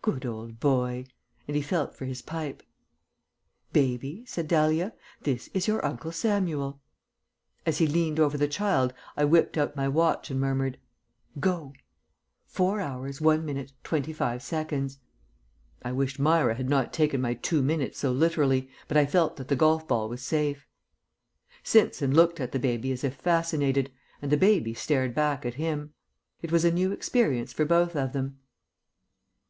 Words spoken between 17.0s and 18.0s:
my "two minutes"